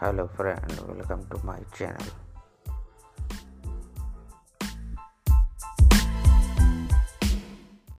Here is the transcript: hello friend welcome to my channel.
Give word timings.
hello 0.00 0.28
friend 0.28 0.62
welcome 0.86 1.26
to 1.26 1.44
my 1.44 1.58
channel. 1.76 2.27